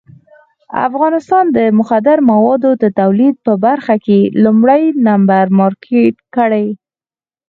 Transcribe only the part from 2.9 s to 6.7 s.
تولید په برخه کې لومړی نمبر مارکېټ کړی.